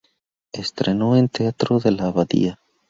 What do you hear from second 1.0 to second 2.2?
en Teatro de la